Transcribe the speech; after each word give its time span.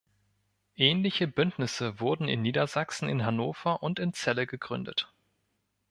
Ähnliche 0.77 1.27
Bündnisse 1.27 1.99
wurden 1.99 2.27
in 2.27 2.41
Niedersachsen 2.41 3.07
in 3.07 3.23
Hannover 3.23 3.83
und 3.83 3.99
in 3.99 4.13
Celle 4.15 4.47
gegründet. 4.47 5.13